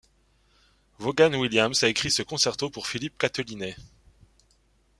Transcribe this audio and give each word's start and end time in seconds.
Vaughan 0.97 1.35
Williams 1.35 1.83
a 1.83 1.87
écrit 1.87 2.09
ce 2.09 2.23
concerto 2.23 2.71
pour 2.71 2.87
Philip 2.87 3.15
Catelinet. 3.19 3.75